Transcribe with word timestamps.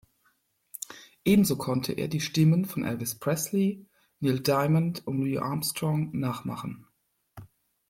Ebenso 1.25 1.57
konnte 1.59 1.93
er 1.93 2.07
die 2.07 2.21
Stimmen 2.21 2.65
von 2.65 2.83
Elvis 2.83 3.19
Presley, 3.19 3.85
Neil 4.19 4.39
Diamond 4.39 5.05
und 5.05 5.19
Louis 5.19 5.37
Armstrong 5.37 6.09
nachmachen. 6.19 6.87